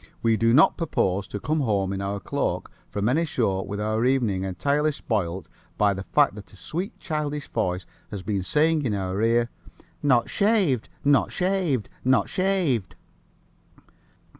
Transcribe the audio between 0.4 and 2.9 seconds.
not purpose to come home in our cloak